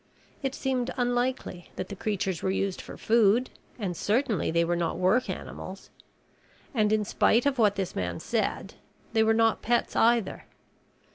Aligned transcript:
It 0.41 0.55
seemed 0.55 0.89
unlikely 0.97 1.69
that 1.75 1.89
the 1.89 1.95
creatures 1.95 2.41
were 2.41 2.49
used 2.49 2.81
for 2.81 2.97
food 2.97 3.51
and 3.77 3.95
certainly 3.95 4.49
they 4.49 4.65
were 4.65 4.75
not 4.75 4.97
work 4.97 5.29
animals. 5.29 5.91
And 6.73 6.91
in 6.91 7.05
spite 7.05 7.45
of 7.45 7.59
what 7.59 7.75
this 7.75 7.95
man 7.95 8.19
said, 8.19 8.73
they 9.13 9.21
were 9.21 9.35
not 9.35 9.61
pets 9.61 9.95
either. 9.95 10.45